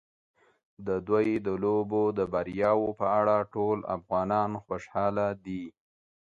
[0.87, 5.63] د دوی د لوبو د بریاوو په اړه ټول افغانان خوشاله دي.